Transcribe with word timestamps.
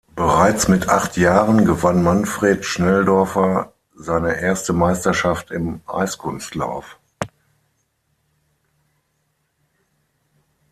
Bereits 0.15 0.67
mit 0.67 0.89
acht 0.89 1.15
Jahren 1.15 1.63
gewann 1.63 2.01
Manfred 2.01 2.65
Schnelldorfer 2.65 3.73
seine 3.95 4.41
erste 4.41 4.73
Meisterschaft 4.73 5.51
im 5.51 5.81
Eiskunstlauf. 5.85 6.97